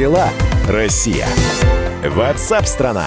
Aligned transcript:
дела, 0.00 0.30
Россия? 0.66 1.26
Ватсап-страна! 2.02 3.04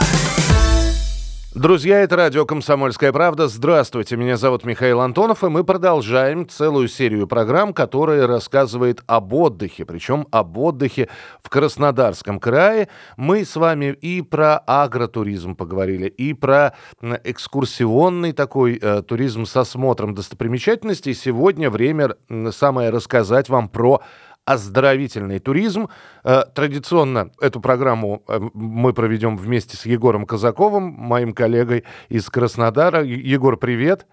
Друзья, 1.55 2.01
это 2.01 2.15
радио 2.17 2.45
«Комсомольская 2.45 3.11
правда». 3.11 3.47
Здравствуйте, 3.47 4.15
меня 4.15 4.37
зовут 4.37 4.63
Михаил 4.63 5.01
Антонов, 5.01 5.43
и 5.43 5.49
мы 5.49 5.63
продолжаем 5.63 6.47
целую 6.47 6.87
серию 6.87 7.25
программ, 7.25 7.73
которая 7.73 8.27
рассказывает 8.27 9.01
об 9.07 9.33
отдыхе, 9.33 9.85
причем 9.85 10.27
об 10.29 10.55
отдыхе 10.59 11.09
в 11.41 11.49
Краснодарском 11.49 12.39
крае. 12.39 12.89
Мы 13.17 13.43
с 13.43 13.55
вами 13.55 13.85
и 13.85 14.21
про 14.21 14.59
агротуризм 14.59 15.55
поговорили, 15.55 16.07
и 16.07 16.33
про 16.33 16.75
экскурсионный 17.01 18.33
такой 18.33 18.77
э, 18.79 19.01
туризм 19.01 19.47
с 19.47 19.57
осмотром 19.57 20.13
достопримечательностей. 20.13 21.15
Сегодня 21.15 21.71
время 21.71 22.17
самое 22.51 22.91
рассказать 22.91 23.49
вам 23.49 23.67
про 23.67 24.03
оздоровительный 24.45 25.39
туризм. 25.39 25.89
Э, 26.23 26.43
традиционно 26.53 27.31
эту 27.39 27.61
программу 27.61 28.23
э, 28.27 28.39
мы 28.53 28.93
проведем 28.93 29.37
вместе 29.37 29.77
с 29.77 29.85
Егором 29.85 30.25
Казаковым, 30.25 30.83
моим 30.83 31.33
коллегой 31.33 31.83
из 32.09 32.29
Краснодара. 32.29 33.03
Егор, 33.03 33.57
привет. 33.57 34.05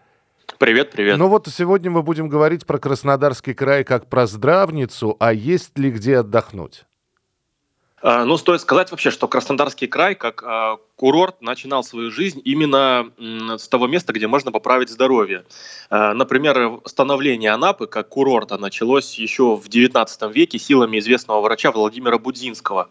Привет, 0.58 0.90
привет. 0.90 1.16
Ну 1.16 1.28
вот 1.28 1.48
сегодня 1.48 1.90
мы 1.90 2.02
будем 2.02 2.28
говорить 2.28 2.66
про 2.66 2.78
Краснодарский 2.78 3.54
край 3.54 3.84
как 3.84 4.08
про 4.08 4.26
здравницу, 4.26 5.16
а 5.18 5.32
есть 5.32 5.78
ли 5.78 5.90
где 5.90 6.18
отдохнуть? 6.18 6.84
А, 8.02 8.24
ну, 8.24 8.36
стоит 8.38 8.60
сказать 8.60 8.90
вообще, 8.90 9.10
что 9.10 9.28
Краснодарский 9.28 9.86
край, 9.86 10.14
как 10.14 10.42
а, 10.42 10.78
курорт 10.96 11.42
начинал 11.42 11.84
свою 11.84 12.10
жизнь 12.10 12.40
именно 12.44 13.10
с 13.18 13.68
того 13.68 13.86
места, 13.86 14.12
где 14.12 14.26
можно 14.26 14.52
поправить 14.52 14.90
здоровье. 14.90 15.44
Э, 15.88 16.12
например, 16.12 16.80
становление 16.84 17.52
Анапы 17.52 17.86
как 17.86 18.10
курорта 18.10 18.58
началось 18.58 19.14
еще 19.14 19.56
в 19.56 19.66
XIX 19.66 20.32
веке 20.32 20.58
силами 20.58 20.98
известного 20.98 21.40
врача 21.40 21.72
Владимира 21.72 22.18
Будзинского. 22.18 22.90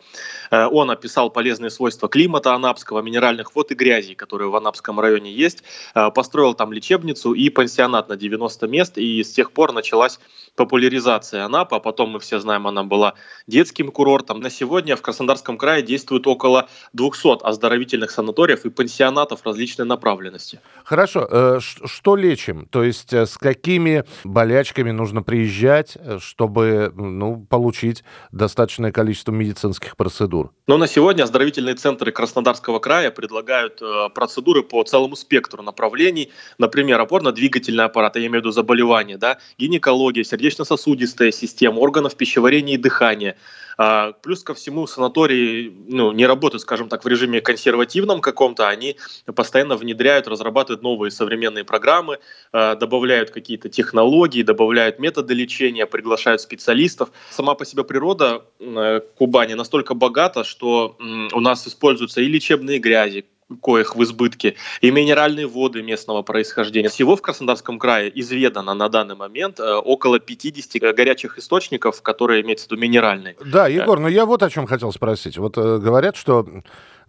Он 0.49 0.89
описал 0.89 1.29
полезные 1.29 1.69
свойства 1.69 2.09
климата 2.09 2.55
анапского, 2.55 3.01
минеральных 3.01 3.55
вод 3.55 3.71
и 3.71 3.75
грязи, 3.75 4.15
которые 4.15 4.49
в 4.49 4.55
Анапском 4.55 4.99
районе 4.99 5.31
есть, 5.31 5.63
построил 5.93 6.55
там 6.55 6.73
лечебницу 6.73 7.33
и 7.33 7.49
пансионат 7.49 8.09
на 8.09 8.15
90 8.15 8.67
мест, 8.67 8.97
и 8.97 9.23
с 9.23 9.31
тех 9.31 9.51
пор 9.51 9.71
началась 9.71 10.19
популяризация 10.55 11.45
Анапы, 11.45 11.75
а 11.75 11.79
потом 11.79 12.11
мы 12.11 12.19
все 12.19 12.39
знаем, 12.39 12.65
она 12.67 12.83
была 12.83 13.13
детским 13.45 13.91
курортом. 13.91 14.39
На 14.41 14.49
сегодня 14.49 14.95
в 14.99 15.01
Краснодарском 15.01 15.57
крае 15.57 15.81
действует 15.81 16.27
около 16.27 16.69
200 16.93 17.43
оздоровительных 17.43 18.11
санаториев 18.11 18.65
и 18.65 18.69
пансионатов 18.69 19.41
различной 19.43 19.85
направленности. 19.85 20.59
Хорошо. 20.83 21.27
Э, 21.29 21.59
что 21.59 22.15
лечим? 22.15 22.65
То 22.67 22.83
есть 22.83 23.13
э, 23.13 23.25
с 23.25 23.37
какими 23.37 24.03
болячками 24.23 24.91
нужно 24.91 25.23
приезжать, 25.23 25.97
э, 25.99 26.19
чтобы 26.21 26.91
ну, 26.95 27.45
получить 27.49 28.03
достаточное 28.31 28.91
количество 28.91 29.31
медицинских 29.31 29.97
процедур? 29.97 30.51
Но 30.67 30.77
на 30.77 30.87
сегодня 30.87 31.23
оздоровительные 31.23 31.75
центры 31.75 32.11
Краснодарского 32.11 32.79
края 32.79 33.11
предлагают 33.11 33.81
процедуры 34.13 34.63
по 34.63 34.83
целому 34.83 35.15
спектру 35.15 35.63
направлений. 35.63 36.31
Например, 36.57 36.99
опорно-двигательный 36.99 37.85
аппарат, 37.85 38.15
я 38.15 38.21
имею 38.21 38.41
в 38.41 38.45
виду 38.45 38.51
заболевания, 38.51 39.17
да, 39.17 39.39
гинекология, 39.57 40.23
сердечно-сосудистая 40.23 41.31
система, 41.31 41.79
органов 41.79 42.15
пищеварения 42.15 42.75
и 42.75 42.77
дыхания– 42.77 43.35
а, 43.81 44.11
плюс 44.11 44.43
ко 44.43 44.53
всему 44.53 44.87
санатории 44.89 45.73
ну, 45.87 46.11
не 46.11 46.25
работают, 46.25 46.61
скажем 46.61 46.89
так, 46.89 47.05
в 47.05 47.07
режиме 47.07 47.41
консервативном 47.41 48.21
каком-то, 48.21 48.67
они 48.67 48.97
постоянно 49.35 49.75
внедряют, 49.75 50.27
разрабатывают 50.27 50.81
новые 50.81 51.11
современные 51.11 51.63
программы, 51.63 52.19
а, 52.51 52.75
добавляют 52.75 53.31
какие-то 53.31 53.69
технологии, 53.69 54.43
добавляют 54.43 54.99
методы 54.99 55.33
лечения, 55.33 55.85
приглашают 55.85 56.41
специалистов. 56.41 57.09
Сама 57.29 57.55
по 57.55 57.65
себе 57.65 57.83
природа 57.83 58.43
э, 58.59 59.01
Кубани 59.17 59.53
настолько 59.53 59.93
богата, 59.93 60.43
что 60.43 60.97
у 61.33 61.39
нас 61.39 61.67
используются 61.67 62.21
и 62.21 62.27
лечебные 62.27 62.79
грязи, 62.79 63.25
коих 63.61 63.95
в 63.95 64.03
избытке, 64.03 64.55
и 64.81 64.91
минеральные 64.91 65.47
воды 65.47 65.81
местного 65.81 66.21
происхождения. 66.21 66.89
Всего 66.89 67.15
в 67.15 67.21
Краснодарском 67.21 67.79
крае 67.79 68.11
изведано 68.19 68.73
на 68.73 68.89
данный 68.89 69.15
момент 69.15 69.59
э, 69.59 69.75
около 69.75 70.19
50 70.19 70.95
горячих 70.95 71.37
источников, 71.37 72.01
которые 72.01 72.41
имеются 72.41 72.67
в 72.67 72.71
виду 72.71 72.81
минеральные. 72.81 73.35
Да, 73.45 73.67
Егор, 73.67 73.99
но 73.99 74.07
я 74.07 74.25
вот 74.25 74.43
о 74.43 74.49
чем 74.49 74.67
хотел 74.67 74.91
спросить. 74.91 75.37
Вот 75.37 75.57
э, 75.57 75.77
говорят, 75.79 76.15
что 76.15 76.45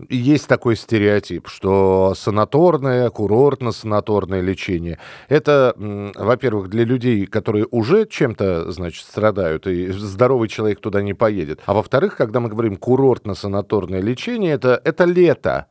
есть 0.08 0.46
такой 0.48 0.76
стереотип, 0.76 1.48
что 1.48 2.14
санаторное, 2.16 3.10
курортно-санаторное 3.10 4.40
лечение, 4.40 4.98
это, 5.28 5.74
во-первых, 5.76 6.68
для 6.68 6.84
людей, 6.84 7.26
которые 7.26 7.66
уже 7.70 8.06
чем-то, 8.06 8.72
значит, 8.72 9.04
страдают, 9.04 9.66
и 9.66 9.90
здоровый 9.90 10.48
человек 10.48 10.80
туда 10.80 11.02
не 11.02 11.14
поедет. 11.14 11.60
А 11.66 11.74
во-вторых, 11.74 12.16
когда 12.16 12.40
мы 12.40 12.48
говорим 12.48 12.76
курортно-санаторное 12.76 14.00
лечение, 14.00 14.54
это, 14.54 14.80
это 14.84 15.04
лето. 15.04 15.66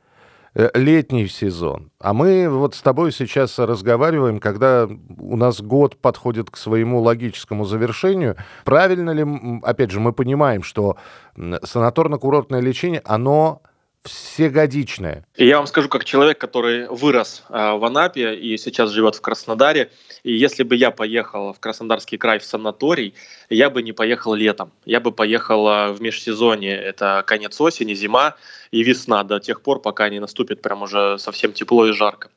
Э, 0.56 0.70
летний 0.74 1.28
сезон. 1.28 1.92
А 2.00 2.14
мы 2.14 2.50
вот 2.50 2.74
с 2.74 2.82
тобой 2.82 3.12
сейчас 3.12 3.60
разговариваем, 3.60 4.40
когда 4.40 4.88
у 5.20 5.36
нас 5.36 5.62
год 5.62 5.98
подходит 5.98 6.50
к 6.50 6.58
своему 6.58 7.02
логическому 7.02 7.66
завершению. 7.66 8.36
Правильно 8.66 9.12
ли, 9.12 9.26
опять 9.62 9.92
же, 9.92 10.00
мы 10.00 10.12
понимаем, 10.12 10.64
что 10.64 10.98
санаторно-курортное 11.38 12.62
лечение, 12.62 13.02
оно 13.06 13.62
всегодичное. 14.04 15.26
Я 15.36 15.58
вам 15.58 15.68
скажу, 15.68 15.90
как 15.90 16.06
человек, 16.06 16.38
который 16.38 16.88
вырос 16.88 17.44
э, 17.50 17.74
в 17.74 17.84
Анапе 17.84 18.34
и 18.36 18.58
сейчас 18.58 18.92
живет 18.92 19.16
в 19.16 19.22
Краснодаре, 19.22 19.92
и 20.24 20.34
если 20.34 20.64
бы 20.64 20.76
я 20.76 20.92
поехал 20.92 21.54
в 21.54 21.60
Краснодарский 21.60 22.18
край 22.18 22.40
в 22.40 22.46
санаторий, 22.46 23.14
я 23.50 23.70
бы 23.70 23.84
не 23.84 23.92
поехал 23.92 24.34
летом. 24.34 24.72
Я 24.86 25.02
бы 25.02 25.12
поехал 25.12 25.68
э, 25.68 25.92
в 25.92 26.02
межсезонье, 26.02 26.78
это 26.78 27.24
конец 27.28 27.60
осени, 27.60 27.94
зима 27.94 28.36
и 28.72 28.84
весна, 28.84 29.24
до 29.24 29.40
тех 29.40 29.62
пор, 29.62 29.82
пока 29.82 30.10
не 30.10 30.20
наступит 30.20 30.62
прям 30.62 30.82
уже 30.82 31.18
совсем 31.20 31.52
тепло 31.52 31.86
и 31.86 31.92
жарко. 31.92 32.30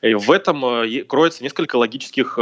И 0.00 0.14
в 0.14 0.30
этом 0.30 0.64
э, 0.64 1.04
кроется 1.04 1.44
несколько 1.44 1.76
логических 1.76 2.38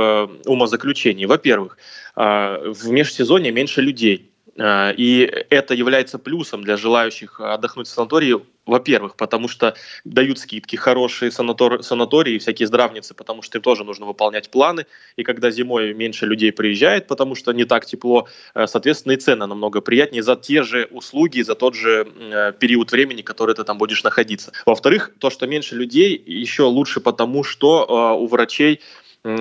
умозаключений. 0.46 1.26
Во-первых, 1.26 1.78
в 2.14 2.88
межсезонье 2.88 3.52
меньше 3.52 3.80
людей 3.80 4.30
и 4.60 5.44
это 5.50 5.74
является 5.74 6.18
плюсом 6.18 6.64
для 6.64 6.76
желающих 6.76 7.40
отдохнуть 7.40 7.86
в 7.86 7.90
санатории, 7.90 8.40
во-первых, 8.68 9.16
потому 9.16 9.48
что 9.48 9.74
дают 10.04 10.38
скидки 10.38 10.76
хорошие 10.76 11.30
санатор, 11.30 11.82
санатории, 11.82 12.38
всякие 12.38 12.68
здравницы, 12.68 13.14
потому 13.14 13.42
что 13.42 13.58
им 13.58 13.62
тоже 13.62 13.82
нужно 13.82 14.06
выполнять 14.06 14.50
планы. 14.50 14.86
И 15.16 15.22
когда 15.24 15.50
зимой 15.50 15.94
меньше 15.94 16.26
людей 16.26 16.52
приезжает, 16.52 17.06
потому 17.06 17.34
что 17.34 17.52
не 17.52 17.64
так 17.64 17.86
тепло, 17.86 18.28
э, 18.54 18.66
соответственно, 18.66 19.12
и 19.12 19.16
цены 19.16 19.46
намного 19.46 19.80
приятнее 19.80 20.22
за 20.22 20.36
те 20.36 20.62
же 20.62 20.86
услуги, 20.90 21.40
за 21.40 21.54
тот 21.54 21.74
же 21.74 22.06
э, 22.16 22.52
период 22.58 22.92
времени, 22.92 23.22
который 23.22 23.54
ты 23.54 23.64
там 23.64 23.78
будешь 23.78 24.04
находиться. 24.04 24.52
Во-вторых, 24.66 25.12
то, 25.18 25.30
что 25.30 25.46
меньше 25.46 25.74
людей, 25.74 26.22
еще 26.26 26.64
лучше 26.64 27.00
потому, 27.00 27.42
что 27.44 28.16
у 28.18 28.26
врачей 28.26 28.80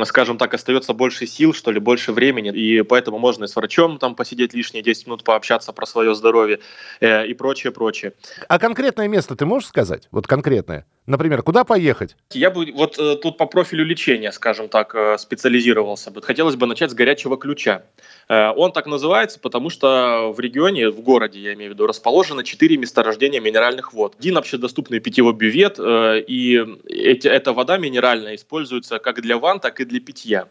скажем 0.03 0.37
так, 0.37 0.53
остается 0.53 0.93
больше 0.93 1.27
сил, 1.27 1.53
что 1.53 1.71
ли, 1.71 1.79
больше 1.79 2.11
времени, 2.11 2.49
и 2.49 2.81
поэтому 2.81 3.19
можно 3.19 3.45
и 3.45 3.47
с 3.47 3.55
врачом 3.55 3.99
там 3.99 4.15
посидеть 4.15 4.53
лишние 4.53 4.83
10 4.83 5.07
минут, 5.07 5.23
пообщаться 5.23 5.71
про 5.71 5.85
свое 5.85 6.15
здоровье 6.15 6.59
э, 6.99 7.27
и 7.27 7.33
прочее, 7.33 7.71
прочее. 7.71 8.13
А 8.47 8.59
конкретное 8.59 9.07
место 9.07 9.35
ты 9.35 9.45
можешь 9.45 9.69
сказать? 9.69 10.07
Вот 10.11 10.27
конкретное? 10.27 10.85
Например, 11.07 11.41
куда 11.41 11.63
поехать? 11.63 12.17
Я 12.33 12.51
бы 12.51 12.69
вот 12.73 12.99
э, 12.99 13.15
тут 13.15 13.37
по 13.37 13.45
профилю 13.45 13.85
лечения, 13.85 14.33
скажем 14.33 14.67
так, 14.67 14.93
э, 14.93 15.17
специализировался 15.17 16.11
бы. 16.11 16.21
Хотелось 16.21 16.57
бы 16.57 16.67
начать 16.67 16.91
с 16.91 16.93
горячего 16.93 17.37
ключа. 17.37 17.83
Э, 18.27 18.51
он 18.53 18.73
так 18.73 18.87
называется, 18.87 19.39
потому 19.39 19.69
что 19.69 20.33
в 20.35 20.39
регионе, 20.41 20.89
в 20.89 20.99
городе, 20.99 21.39
я 21.39 21.53
имею 21.53 21.71
в 21.71 21.73
виду, 21.75 21.87
расположено 21.87 22.43
четыре 22.43 22.75
месторождения 22.75 23.39
минеральных 23.39 23.93
вод. 23.93 24.15
Один 24.19 24.37
общедоступный 24.37 24.99
питьевой 24.99 25.33
бювет, 25.33 25.79
э, 25.79 26.19
и 26.27 26.61
эти, 26.89 27.29
эта 27.29 27.53
вода 27.53 27.77
минеральная 27.77 28.35
используется 28.35 28.99
как 28.99 29.21
для 29.21 29.37
ванн, 29.37 29.61
так 29.61 29.79
и 29.79 29.85
для 29.85 30.01
питья. 30.01 30.49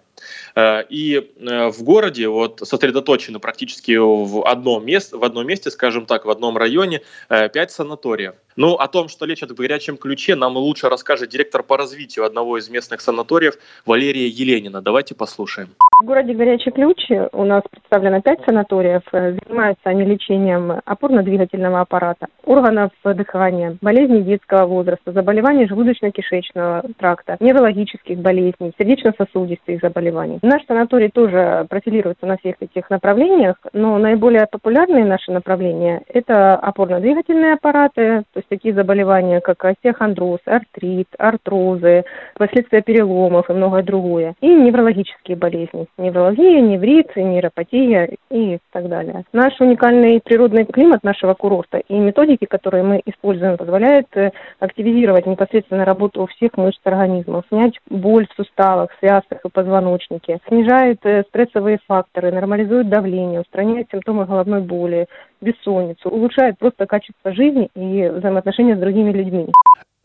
Э, 0.55 0.85
и 0.89 1.33
э, 1.39 1.69
в 1.69 1.83
городе 1.83 2.29
вот 2.29 2.61
сосредоточено 2.65 3.39
практически 3.39 3.97
в 3.97 4.47
одном, 4.47 4.85
месте, 4.85 5.17
в 5.17 5.25
одном 5.25 5.47
месте, 5.47 5.71
скажем 5.71 6.07
так, 6.07 6.25
в 6.25 6.31
одном 6.31 6.57
районе, 6.57 7.03
э, 7.29 7.49
пять 7.49 7.71
санаториев. 7.71 8.35
Ну, 8.57 8.75
о 8.75 8.89
том, 8.89 9.09
что 9.09 9.27
лечат 9.27 9.51
в 9.51 9.55
горячем 9.55 9.97
ключе, 9.97 10.35
нам 10.35 10.57
лучше 10.57 10.89
расскажет 10.89 11.29
директор 11.29 11.63
по 11.63 11.77
развитию 11.77 12.25
одного 12.25 12.59
из 12.59 12.69
местных 12.69 13.01
санаториев 13.01 13.59
Валерия 13.85 14.29
Еленина. 14.29 14.81
Давайте 14.81 15.15
послушаем. 15.15 15.69
В 15.99 16.05
городе 16.05 16.35
Горячий 16.35 16.73
Ключ 16.73 17.11
у 17.33 17.45
нас 17.45 17.63
представлено 17.71 18.21
пять 18.21 18.41
санаториев. 18.45 19.01
Занимаются 19.11 19.89
они 19.89 20.05
лечением 20.05 20.83
опорно-двигательного 20.85 21.81
аппарата, 21.81 22.27
органов 22.45 22.91
дыхания, 23.03 23.79
болезней 23.81 24.21
детского 24.21 24.67
возраста, 24.67 25.13
заболеваний 25.13 25.65
желудочно-кишечного 25.65 26.93
тракта, 26.99 27.39
неврологических 27.41 28.19
болезней, 28.19 28.75
сердечно-сосудистых 28.79 29.81
заболеваний. 29.81 30.39
Наш 30.43 30.67
санаторий 30.67 31.09
тоже 31.09 31.67
профилируется 31.71 32.27
на 32.27 32.37
всех 32.37 32.57
этих 32.61 32.91
направлениях, 32.91 33.57
но 33.73 33.97
наиболее 33.97 34.47
популярные 34.51 35.07
наши 35.07 35.33
направления– 35.33 36.03
это 36.13 36.57
опорно-двигательные 36.57 37.55
аппараты, 37.55 38.25
то 38.35 38.41
есть 38.41 38.49
такие 38.51 38.75
заболевания, 38.75 39.41
как 39.41 39.65
остеохондроз, 39.65 40.41
артрит, 40.45 41.09
артрозы, 41.17 42.05
последствия 42.35 42.83
переломов 42.83 43.49
и 43.49 43.55
многое 43.55 43.83
другое, 43.83 44.35
и 44.43 44.47
неврологические 44.47 45.39
болезни 45.39 45.86
заболеваний. 45.87 45.91
Неврология, 45.99 46.61
неврит, 46.61 47.17
нейропатия 47.17 48.11
и 48.31 48.59
так 48.73 48.89
далее. 48.89 49.25
Наш 49.33 49.61
уникальный 49.61 50.21
природный 50.21 50.65
климат 50.65 51.03
нашего 51.03 51.35
курорта 51.35 51.79
и 51.79 51.95
методики, 51.95 52.45
которые 52.45 52.83
мы 52.83 53.03
используем, 53.07 53.57
позволяют 53.57 54.07
э, 54.15 54.31
активизировать 54.61 55.27
непосредственно 55.27 55.85
работу 55.85 56.27
всех 56.27 56.57
мышц 56.57 56.81
организма, 56.85 57.43
снять 57.49 57.79
боль 57.89 58.27
в 58.29 58.35
суставах, 58.35 58.91
связках 59.01 59.41
и 59.45 59.51
позвоночнике, 59.51 60.39
снижает 60.49 60.99
э, 61.05 61.25
стрессовые 61.29 61.79
факторы, 61.87 62.33
нормализует 62.33 62.89
давление, 62.89 63.41
устраняет 63.41 63.89
симптомы 63.91 64.25
головной 64.25 64.61
боли, 64.61 65.07
бессонницу, 65.41 66.09
улучшает 66.09 66.59
просто 66.59 66.87
качество 66.87 67.33
жизни 67.33 67.69
и 67.75 68.09
взаимоотношения 68.09 68.77
с 68.77 68.81
другими 68.81 69.13
людьми. 69.13 69.49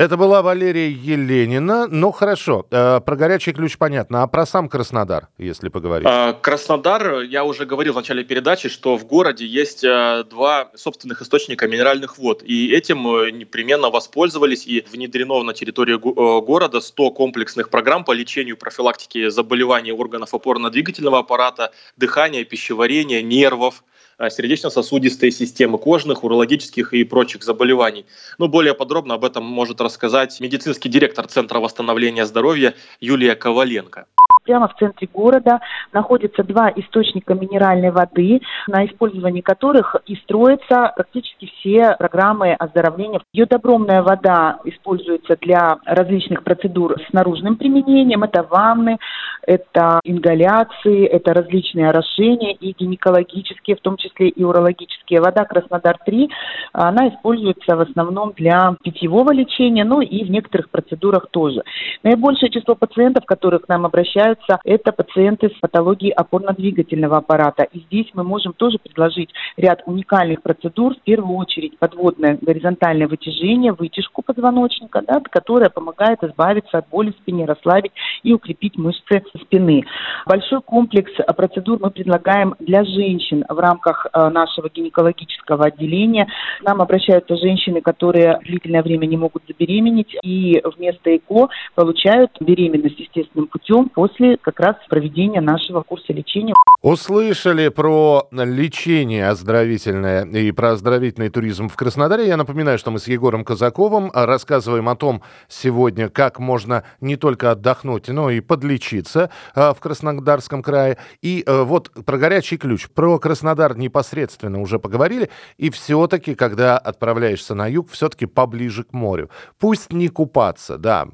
Это 0.01 0.18
была 0.18 0.42
Валерия 0.42 0.89
Еленина. 0.89 1.86
Ну, 1.86 2.12
хорошо, 2.12 2.65
э, 2.71 3.01
про 3.06 3.15
горячий 3.15 3.53
ключ 3.53 3.77
понятно. 3.77 4.24
А 4.24 4.27
про 4.27 4.48
сам 4.48 4.68
Краснодар, 4.68 5.27
если 5.38 5.69
поговорить? 5.69 6.07
А, 6.09 6.33
Краснодар, 6.33 7.19
я 7.19 7.44
уже 7.44 7.68
говорил 7.68 7.94
в 7.94 7.98
начале 7.98 8.24
передачи, 8.24 8.68
что 8.68 8.98
в 8.98 9.06
городе 9.06 9.45
есть 9.45 9.83
э, 9.83 10.24
два 10.27 10.71
собственных 10.74 11.21
источника 11.21 11.68
минеральных 11.68 12.18
вод. 12.18 12.42
И 12.42 12.74
этим 12.74 13.07
э, 13.15 13.30
непременно 13.30 13.92
воспользовались. 13.92 14.65
И 14.65 14.83
внедрено 14.92 15.44
на 15.44 15.53
территории 15.53 16.00
города 16.42 16.81
100 16.81 17.12
комплексных 17.12 17.69
программ 17.69 18.03
по 18.03 18.12
лечению 18.12 18.57
профилактики 18.57 19.30
заболеваний 19.30 19.92
органов 19.92 20.33
опорно-двигательного 20.33 21.19
аппарата, 21.19 21.74
дыхания, 21.95 22.44
пищеварения, 22.44 23.21
нервов, 23.21 23.83
сердечно-сосудистой 24.30 25.32
системы, 25.32 25.78
кожных, 25.78 26.24
урологических 26.24 26.94
и 26.94 27.04
прочих 27.04 27.44
заболеваний. 27.44 28.06
Но 28.38 28.46
ну, 28.46 28.52
более 28.52 28.74
подробно 28.74 29.16
об 29.16 29.26
этом 29.26 29.44
может 29.44 29.82
рассказать 29.82 30.40
медицинский 30.40 30.90
директор 30.90 31.28
Центра 31.28 31.60
восстановления 31.60 32.26
здоровья 32.26 32.74
Юлия 33.00 33.36
Коваленко. 33.36 34.06
Прямо 34.44 34.68
в 34.68 34.76
центре 34.76 35.08
города 35.14 35.60
находятся 35.94 36.44
два 36.44 36.72
источника 36.76 37.36
минеральной 37.36 37.92
воды, 37.92 38.42
на 38.68 38.86
использовании 38.86 39.42
которых 39.42 39.96
и 40.08 40.16
строятся 40.16 40.92
практически 40.96 41.52
все 41.58 41.96
программы 41.98 42.54
оздоровления. 42.54 43.22
Йодобромная 43.34 44.02
вода 44.02 44.60
используется 44.64 45.38
для 45.40 45.78
различных 45.86 46.44
процедур 46.44 46.96
с 47.08 47.14
наружным 47.14 47.56
применением. 47.56 48.24
Это 48.24 48.42
ванны, 48.44 48.98
это 49.44 50.00
ингаляции, 50.04 51.06
это 51.06 51.34
различные 51.34 51.90
орошения 51.90 52.54
и 52.54 52.74
гинекологические, 52.74 53.76
в 53.76 53.82
том 53.82 53.98
числе 53.98 54.30
и 54.30 54.44
урологические. 54.44 55.22
Вода 55.22 55.46
Краснодар-3, 55.46 56.30
она 56.74 57.10
используется 57.10 57.76
в 57.76 57.82
основном 57.82 58.34
для 58.36 58.76
питьевого 58.84 59.32
лечения, 59.32 59.84
ну 59.84 60.02
и 60.02 60.24
в 60.24 60.32
некоторых 60.32 60.70
процедурах 60.72 61.28
тоже. 61.30 61.62
Наибольшее 62.04 62.50
число 62.50 62.74
пациентов, 62.74 63.26
которые 63.26 63.60
к 63.60 63.68
нам 63.68 63.86
обращаются, 63.86 64.31
обращаются, 64.31 64.60
это 64.63 64.92
пациенты 64.92 65.50
с 65.50 65.60
патологией 65.60 66.13
опорно-двигательного 66.13 67.18
аппарата. 67.18 67.63
И 67.72 67.80
здесь 67.80 68.07
мы 68.13 68.24
можем 68.24 68.54
тоже 68.54 68.78
предложить 68.78 69.30
ряд 69.57 69.81
уникальных 69.86 70.42
процедур, 70.42 70.95
в 70.95 71.01
первую 71.01 71.38
очередь 71.38 71.78
подводное 71.78 72.38
горизонтальное 72.42 73.07
вытяжение, 73.07 73.74
вытяжку 73.74 74.22
позвоночника, 74.22 75.01
да, 75.07 75.22
которая 75.30 75.69
помогает 75.69 76.24
избавиться 76.24 76.78
от 76.78 76.88
боли 76.89 77.12
в 77.12 77.22
спине, 77.22 77.45
расслабить 77.45 77.92
и 78.24 78.33
укрепить 78.33 78.78
мышцы 78.78 79.24
спины. 79.42 79.83
Большой 80.25 80.62
комплекс 80.62 81.12
процедур 81.36 81.80
мы 81.81 81.92
предлагаем 81.92 82.56
для 82.60 82.84
женщин 82.84 83.44
в 83.48 83.60
рамках 83.60 84.07
э, 84.13 84.30
нашего 84.30 84.69
гинекологического 84.69 85.66
отделения. 85.66 86.27
Нам 86.62 86.81
обращаются 86.81 87.36
женщины, 87.36 87.81
которые 87.81 88.39
длительное 88.44 88.84
время 88.84 89.06
не 89.06 89.18
могут 89.18 89.44
забеременеть 89.48 90.16
и 90.24 90.62
вместо 90.75 91.16
ЭКО 91.16 91.50
получают 91.75 92.31
беременность 92.39 93.00
естественным 93.00 93.48
путем 93.48 93.89
после 93.89 94.21
после 94.22 94.38
как 94.38 94.60
раз 94.60 94.76
проведения 94.90 95.42
нашего 95.42 95.82
курса 95.82 96.14
лечения. 96.14 96.54
Услышали 96.82 97.68
про 97.70 98.28
лечение 98.32 99.30
оздоровительное 99.30 100.26
и 100.26 100.52
про 100.52 100.72
оздоровительный 100.72 101.30
туризм 101.30 101.70
в 101.70 101.76
Краснодаре. 101.76 102.28
Я 102.28 102.38
напоминаю, 102.38 102.80
что 102.80 102.90
мы 102.90 102.98
с 103.00 103.08
Егором 103.08 103.44
Казаковым 103.44 104.10
рассказываем 104.14 104.90
о 104.90 104.96
том 104.96 105.22
сегодня, 105.48 106.10
как 106.10 106.40
можно 106.40 106.84
не 107.00 107.18
только 107.18 107.52
отдохнуть, 107.52 108.08
но 108.08 108.32
и 108.32 108.40
подлечиться 108.40 109.30
а, 109.54 109.74
в 109.74 109.80
Краснодарском 109.80 110.64
крае. 110.64 110.98
И 111.22 111.44
э, 111.46 111.64
вот 111.64 111.92
про 112.06 112.18
горячий 112.18 112.58
ключ, 112.58 112.90
про 112.90 113.20
Краснодар 113.20 113.78
непосредственно 113.78 114.60
уже 114.60 114.80
поговорили. 114.80 115.30
И 115.58 115.70
все-таки, 115.70 116.34
когда 116.34 116.80
отправляешься 116.80 117.54
на 117.54 117.68
юг, 117.68 117.92
все-таки 117.92 118.26
поближе 118.26 118.84
к 118.84 118.94
морю. 118.94 119.30
Пусть 119.60 119.94
не 119.94 120.08
купаться, 120.08 120.80
да. 120.80 121.08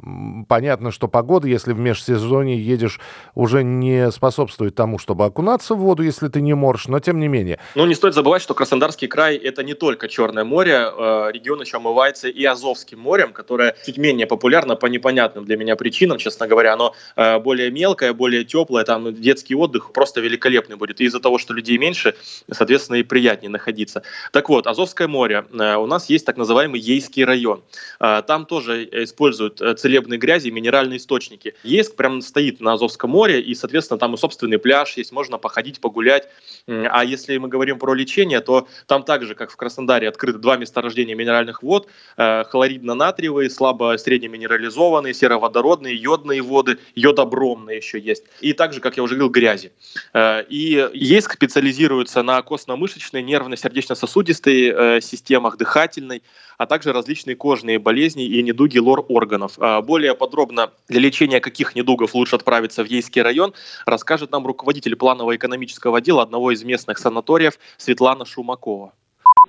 Понятно, 0.48 0.92
что 0.92 1.10
погода, 1.10 1.48
если 1.50 1.74
в 1.74 1.80
межсезонье 1.80 2.58
едешь 2.58 2.97
уже 3.36 3.64
не 3.64 4.12
способствует 4.12 4.76
тому, 4.76 5.00
чтобы 5.00 5.26
окунаться 5.26 5.76
в 5.76 5.80
воду, 5.80 6.04
если 6.04 6.28
ты 6.28 6.42
не 6.42 6.54
можешь, 6.54 6.88
но 6.88 7.00
тем 7.00 7.20
не 7.20 7.28
менее. 7.28 7.60
Ну, 7.76 7.86
не 7.86 7.96
стоит 7.96 8.14
забывать, 8.14 8.42
что 8.42 8.54
Краснодарский 8.54 9.08
край— 9.08 9.36
это 9.38 9.64
не 9.64 9.74
только 9.74 10.08
Черное 10.08 10.44
море, 10.44 10.74
э, 10.74 11.32
регион 11.34 11.62
еще 11.62 11.78
омывается 11.78 12.28
и 12.28 12.44
Азовским 12.46 13.00
морем, 13.00 13.34
которое 13.34 13.76
чуть 13.86 13.98
менее 13.98 14.28
популярно 14.28 14.76
по 14.76 14.88
непонятным 14.88 15.46
для 15.46 15.58
меня 15.58 15.76
причинам, 15.76 16.18
честно 16.18 16.48
говоря. 16.48 16.74
Оно 16.74 16.94
э, 17.16 17.40
более 17.40 17.72
мелкое, 17.72 18.14
более 18.14 18.44
теплое, 18.44 18.84
там 18.84 19.14
детский 19.14 19.56
отдых 19.56 19.92
просто 19.92 20.22
великолепный 20.22 20.76
будет. 20.76 21.02
И 21.02 21.06
из-за 21.06 21.20
того, 21.20 21.38
что 21.38 21.54
людей 21.54 21.78
меньше, 21.78 22.16
соответственно, 22.52 22.98
и 22.98 23.04
приятнее 23.04 23.50
находиться. 23.50 24.04
Так 24.32 24.50
вот, 24.50 24.68
Азовское 24.68 25.08
море. 25.08 25.46
Э, 25.52 25.76
у 25.76 25.86
нас 25.86 26.10
есть 26.10 26.26
так 26.26 26.38
называемый 26.38 26.80
Ейский 26.80 27.26
район. 27.26 27.62
Там 28.00 28.46
тоже 28.46 28.86
используют 29.04 29.62
целебные 29.80 30.18
грязи, 30.18 30.50
минеральные 30.50 30.98
источники. 30.98 31.56
Ейск 31.64 31.96
прям 31.96 32.22
стоит 32.22 32.60
на 32.60 32.74
Азовском 32.74 32.87
Азовском 32.88 33.10
море, 33.10 33.42
и, 33.42 33.54
соответственно, 33.54 34.00
там 34.00 34.14
и 34.14 34.18
собственный 34.18 34.58
пляж 34.58 34.98
есть, 34.98 35.12
можно 35.12 35.38
походить, 35.38 35.80
погулять. 35.82 36.28
А 36.68 37.04
если 37.04 37.38
мы 37.38 37.50
говорим 37.50 37.80
про 37.80 37.94
лечение, 37.94 38.40
то 38.40 38.68
там 38.88 39.04
также, 39.04 39.36
как 39.36 39.52
в 39.52 39.56
Краснодаре, 39.56 40.08
открыты 40.08 40.40
два 40.40 40.58
месторождения 40.58 41.16
минеральных 41.16 41.64
вод, 41.64 41.88
э, 42.18 42.44
хлоридно-натриевые, 42.46 43.50
слабо-среднеминерализованные, 43.50 45.14
сероводородные, 45.14 45.96
йодные 45.96 46.42
воды, 46.42 46.78
йодобромные 46.96 47.78
еще 47.78 48.00
есть. 48.00 48.24
И 48.40 48.54
также, 48.54 48.80
как 48.80 48.98
я 48.98 49.04
уже 49.04 49.16
говорил, 49.16 49.32
грязи. 49.32 49.72
Э, 50.14 50.44
и 50.44 50.90
ЕСК 50.94 51.34
специализируется 51.34 52.24
на 52.24 52.42
костно-мышечной, 52.42 53.22
нервно-сердечно-сосудистой 53.22 54.98
э, 54.98 55.02
системах, 55.02 55.58
дыхательной, 55.58 56.24
а 56.58 56.66
также 56.66 56.92
различные 56.92 57.36
кожные 57.36 57.78
болезни 57.78 58.26
и 58.26 58.42
недуги 58.42 58.80
лор-органов. 58.80 59.60
Более 59.86 60.16
подробно 60.16 60.72
для 60.88 61.00
лечения 61.00 61.40
каких 61.40 61.76
недугов 61.76 62.16
лучше 62.16 62.36
отправиться 62.36 62.77
отправиться 62.78 62.84
в 62.84 62.88
Ейский 62.88 63.22
район, 63.22 63.54
расскажет 63.86 64.32
нам 64.32 64.46
руководитель 64.46 64.96
планово-экономического 64.96 65.98
отдела 65.98 66.22
одного 66.22 66.52
из 66.52 66.64
местных 66.64 66.98
санаториев 66.98 67.54
Светлана 67.78 68.26
Шумакова. 68.26 68.94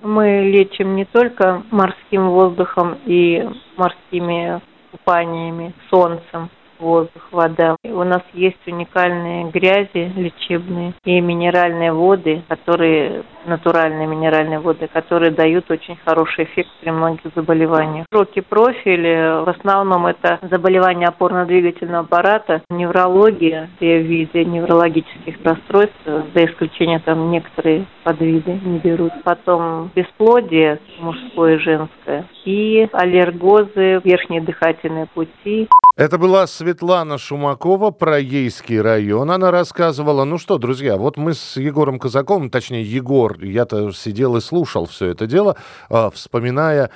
Мы 0.01 0.51
лечим 0.51 0.95
не 0.95 1.05
только 1.05 1.63
морским 1.71 2.29
воздухом 2.29 2.97
и 3.05 3.43
морскими 3.77 4.61
купаниями, 4.91 5.73
солнцем, 5.89 6.49
воздух, 6.79 7.27
вода. 7.31 7.75
У 7.83 8.03
нас 8.03 8.21
есть 8.33 8.59
уникальные 8.65 9.51
грязи 9.51 10.11
лечебные 10.15 10.93
и 11.03 11.19
минеральные 11.19 11.91
воды, 11.93 12.41
которые 12.47 13.23
натуральные 13.45 14.07
минеральные 14.07 14.59
воды, 14.59 14.87
которые 14.91 15.31
дают 15.31 15.69
очень 15.71 15.97
хороший 16.05 16.45
эффект 16.45 16.69
при 16.81 16.91
многих 16.91 17.31
заболеваниях. 17.35 18.05
Широкий 18.11 18.41
профиль, 18.41 19.07
в 19.43 19.49
основном 19.49 20.05
это 20.05 20.39
заболевания 20.49 21.07
опорно-двигательного 21.07 22.05
аппарата, 22.05 22.61
неврология, 22.69 23.69
все 23.77 24.01
виды 24.01 24.45
неврологических 24.45 25.35
расстройств, 25.43 25.95
за 26.05 26.45
исключением 26.45 27.01
там 27.01 27.31
некоторые 27.31 27.85
подвиды 28.03 28.59
не 28.63 28.79
берут. 28.79 29.13
Потом 29.23 29.91
бесплодие 29.95 30.79
мужское 30.99 31.55
и 31.55 31.59
женское 31.59 32.25
и 32.45 32.87
аллергозы, 32.91 34.01
верхние 34.03 34.41
дыхательные 34.41 35.07
пути. 35.07 35.67
Это 35.97 36.17
была 36.17 36.47
Светлана 36.69 37.17
Шумакова 37.17 37.89
про 37.89 38.19
Ейский 38.19 38.79
район. 38.79 39.31
Она 39.31 39.49
рассказывала, 39.49 40.23
ну 40.23 40.37
что, 40.37 40.59
друзья, 40.59 40.97
вот 40.97 41.17
мы 41.17 41.33
с 41.33 41.57
Егором 41.57 41.97
Казаковым, 41.97 42.51
точнее 42.51 42.83
Егор, 42.83 43.43
я-то 43.43 43.91
сидел 43.91 44.37
и 44.37 44.41
слушал 44.41 44.85
все 44.85 45.07
это 45.07 45.25
дело, 45.25 45.55
а, 45.89 46.11
вспоминая 46.11 46.91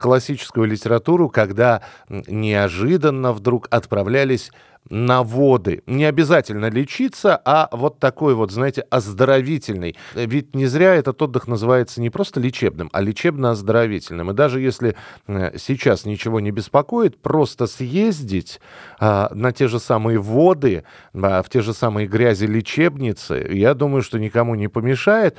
классическую 0.00 0.66
литературу, 0.66 1.28
когда 1.28 1.82
неожиданно 2.08 3.32
вдруг 3.32 3.68
отправлялись 3.70 4.50
на 4.90 5.22
воды. 5.22 5.82
Не 5.86 6.04
обязательно 6.04 6.68
лечиться, 6.68 7.40
а 7.44 7.68
вот 7.72 7.98
такой 7.98 8.34
вот, 8.34 8.50
знаете, 8.50 8.82
оздоровительный. 8.90 9.96
Ведь 10.14 10.54
не 10.54 10.66
зря 10.66 10.94
этот 10.94 11.20
отдых 11.22 11.46
называется 11.46 12.00
не 12.00 12.10
просто 12.10 12.40
лечебным, 12.40 12.90
а 12.92 13.00
лечебно-оздоровительным. 13.00 14.30
И 14.30 14.34
даже 14.34 14.60
если 14.60 14.96
э, 15.26 15.56
сейчас 15.58 16.04
ничего 16.04 16.40
не 16.40 16.50
беспокоит, 16.50 17.20
просто 17.20 17.66
съездить 17.66 18.60
а, 18.98 19.30
на 19.34 19.52
те 19.52 19.68
же 19.68 19.78
самые 19.78 20.18
воды, 20.18 20.84
а, 21.14 21.42
в 21.42 21.48
те 21.48 21.62
же 21.62 21.72
самые 21.72 22.06
грязи 22.06 22.44
лечебницы, 22.44 23.46
я 23.50 23.74
думаю, 23.74 24.02
что 24.02 24.18
никому 24.18 24.54
не 24.54 24.68
помешает. 24.68 25.36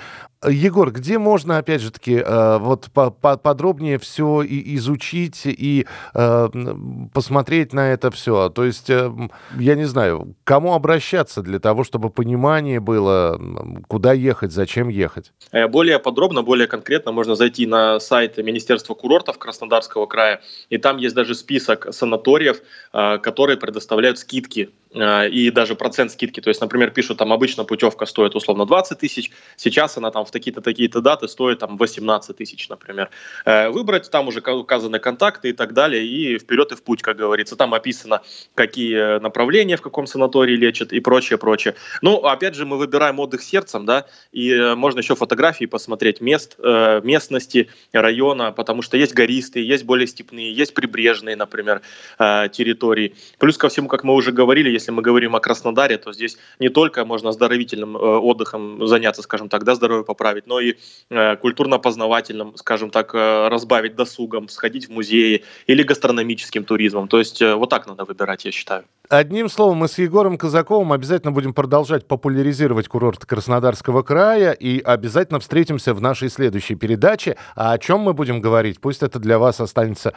Егор, 0.47 0.91
где 0.91 1.19
можно, 1.19 1.57
опять 1.57 1.81
же 1.81 1.91
таки, 1.91 2.15
э, 2.15 2.57
вот 2.59 2.89
по 2.93 3.07
-по 3.21 3.37
подробнее 3.37 3.97
все 3.99 4.41
и 4.41 4.75
изучить 4.75 5.41
и 5.45 5.85
э, 6.13 6.49
посмотреть 7.13 7.73
на 7.73 7.91
это 7.91 8.11
все? 8.11 8.49
То 8.49 8.63
есть 8.65 8.89
Я 9.57 9.75
не 9.75 9.85
знаю, 9.85 10.35
кому 10.43 10.73
обращаться 10.73 11.41
для 11.41 11.59
того, 11.59 11.83
чтобы 11.83 12.09
понимание 12.09 12.79
было, 12.79 13.39
куда 13.87 14.13
ехать, 14.13 14.51
зачем 14.51 14.89
ехать? 14.89 15.31
Э, 15.51 15.67
более 15.67 15.99
подробно, 15.99 16.41
более 16.43 16.67
конкретно 16.67 17.11
можно 17.11 17.35
зайти 17.35 17.65
на 17.65 17.99
сайт 17.99 18.37
Министерства 18.37 18.93
курортов 18.93 19.37
Краснодарского 19.37 20.05
края, 20.05 20.41
и 20.69 20.77
там 20.77 20.97
есть 20.97 21.15
даже 21.15 21.35
список 21.35 21.87
санаториев, 21.91 22.61
э, 22.93 23.17
которые 23.19 23.57
предоставляют 23.57 24.19
скидки 24.19 24.69
и 24.93 25.51
даже 25.51 25.75
процент 25.75 26.11
скидки. 26.11 26.39
То 26.39 26.49
есть, 26.49 26.61
например, 26.61 26.91
пишут, 26.91 27.17
там 27.17 27.33
обычно 27.33 27.63
путевка 27.63 28.05
стоит 28.05 28.35
условно 28.35 28.65
20 28.65 28.99
тысяч, 28.99 29.31
сейчас 29.55 29.97
она 29.97 30.11
там 30.11 30.25
в 30.25 30.31
такие-то 30.31 30.61
такие-то 30.61 31.01
даты 31.01 31.27
стоит 31.27 31.59
там 31.59 31.77
18 31.77 32.35
тысяч, 32.37 32.69
например. 32.69 33.09
Выбрать, 33.45 34.09
там 34.11 34.27
уже 34.27 34.41
указаны 34.41 34.99
контакты 34.99 35.49
и 35.49 35.53
так 35.53 35.73
далее, 35.73 36.05
и 36.05 36.37
вперед 36.37 36.71
и 36.71 36.75
в 36.75 36.83
путь, 36.83 37.01
как 37.01 37.17
говорится. 37.17 37.55
Там 37.55 37.73
описано, 37.73 38.21
какие 38.55 39.19
направления 39.19 39.77
в 39.77 39.81
каком 39.81 40.07
санатории 40.07 40.55
лечат 40.55 40.93
и 40.93 40.99
прочее, 40.99 41.37
прочее. 41.37 41.75
Ну, 42.01 42.17
опять 42.17 42.55
же, 42.55 42.65
мы 42.65 42.77
выбираем 42.77 43.19
отдых 43.19 43.41
сердцем, 43.41 43.85
да, 43.85 44.05
и 44.31 44.73
можно 44.75 44.99
еще 44.99 45.15
фотографии 45.15 45.65
посмотреть 45.65 46.21
мест, 46.21 46.57
местности, 47.03 47.69
района, 47.91 48.51
потому 48.51 48.81
что 48.81 48.97
есть 48.97 49.13
гористые, 49.13 49.67
есть 49.67 49.83
более 49.85 50.07
степные, 50.07 50.53
есть 50.53 50.73
прибрежные, 50.73 51.35
например, 51.35 51.81
э, 52.19 52.49
территории. 52.51 53.15
Плюс 53.39 53.57
ко 53.57 53.69
всему, 53.69 53.87
как 53.87 54.03
мы 54.03 54.13
уже 54.13 54.31
говорили, 54.31 54.69
если 54.83 54.91
мы 54.91 55.01
говорим 55.01 55.35
о 55.35 55.39
Краснодаре, 55.39 55.97
то 55.97 56.11
здесь 56.11 56.37
не 56.59 56.69
только 56.69 57.05
можно 57.05 57.29
оздоровительным 57.29 57.95
э, 57.95 57.99
отдыхом 57.99 58.85
заняться, 58.85 59.21
скажем 59.21 59.47
так, 59.47 59.63
да, 59.63 59.75
здоровье 59.75 60.03
поправить, 60.03 60.45
но 60.45 60.59
и 60.59 60.75
э, 61.09 61.37
культурно-познавательным, 61.37 62.57
скажем 62.57 62.89
так, 62.89 63.13
разбавить 63.13 63.95
досугом, 63.95 64.49
сходить 64.49 64.87
в 64.87 64.91
музеи 64.91 65.43
или 65.67 65.83
гастрономическим 65.83 66.65
туризмом. 66.65 67.07
То 67.07 67.19
есть 67.19 67.41
вот 67.41 67.69
так 67.69 67.87
надо 67.87 68.03
выбирать, 68.03 68.45
я 68.45 68.51
считаю. 68.51 68.83
Одним 69.09 69.49
словом, 69.49 69.77
мы 69.77 69.87
с 69.89 69.97
Егором 69.99 70.37
Казаковым 70.37 70.91
обязательно 70.91 71.31
будем 71.31 71.53
продолжать 71.53 72.07
популяризировать 72.07 72.87
курорт 72.87 73.25
Краснодарского 73.25 74.01
края 74.01 74.53
и 74.53 74.79
обязательно 74.79 75.39
встретимся 75.39 75.93
в 75.93 76.01
нашей 76.01 76.29
следующей 76.29 76.75
передаче. 76.75 77.37
А 77.55 77.73
о 77.73 77.77
чем 77.77 77.99
мы 77.99 78.13
будем 78.13 78.41
говорить? 78.41 78.79
Пусть 78.79 79.03
это 79.03 79.19
для 79.19 79.37
вас 79.39 79.59
останется 79.59 80.13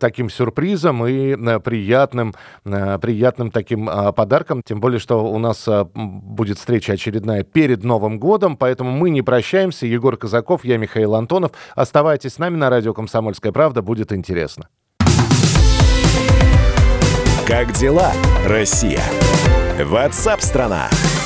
таким 0.00 0.30
сюрпризом 0.30 1.06
и 1.06 1.36
э, 1.36 1.60
приятным, 1.60 2.34
э, 2.64 2.98
приятным 2.98 3.50
таким 3.50 3.88
а, 3.88 4.01
подарком. 4.10 4.62
Тем 4.64 4.80
более, 4.80 4.98
что 4.98 5.24
у 5.24 5.38
нас 5.38 5.68
а, 5.68 5.84
будет 5.94 6.58
встреча 6.58 6.94
очередная 6.94 7.44
перед 7.44 7.84
Новым 7.84 8.18
годом, 8.18 8.56
поэтому 8.56 8.90
мы 8.90 9.10
не 9.10 9.22
прощаемся. 9.22 9.86
Егор 9.86 10.16
Казаков, 10.16 10.64
я 10.64 10.78
Михаил 10.78 11.14
Антонов. 11.14 11.52
Оставайтесь 11.76 12.34
с 12.34 12.38
нами 12.38 12.56
на 12.56 12.70
радио 12.70 12.92
«Комсомольская 12.94 13.52
правда», 13.52 13.82
будет 13.82 14.12
интересно. 14.12 14.68
Как 17.46 17.72
дела, 17.72 18.12
Россия? 18.46 19.02
Ватсап-страна! 19.78 20.88
страна 20.90 21.21